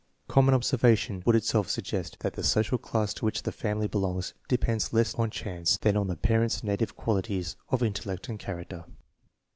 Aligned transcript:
Common 0.27 0.55
observation 0.55 1.21
would 1.27 1.35
itself 1.35 1.69
suggest 1.69 2.17
that 2.21 2.33
the 2.33 2.41
social 2.41 2.79
class 2.79 3.13
to 3.13 3.23
which 3.25 3.43
the 3.43 3.51
family 3.51 3.87
belongs 3.87 4.33
depends 4.49 4.91
less 4.91 5.13
on 5.13 5.29
chance 5.29 5.77
than 5.77 5.95
on 5.95 6.07
the 6.07 6.17
parents' 6.17 6.63
native 6.63 6.95
qualities 6.95 7.55
of 7.69 7.83
intellect 7.83 8.27
and 8.27 8.39
character. 8.39 8.85